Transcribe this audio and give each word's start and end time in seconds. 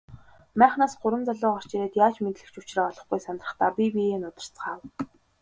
Майхнаас 0.59 0.93
гурван 1.01 1.23
залуу 1.29 1.51
гарч 1.55 1.69
ирээд 1.75 1.93
яаж 2.05 2.15
мэндлэх 2.23 2.49
ч 2.53 2.55
учраа 2.61 2.87
олохгүй 2.91 3.19
сандрахдаа 3.21 3.69
бие 3.75 3.89
биеэ 3.95 4.17
нударцгаав. 4.19 4.81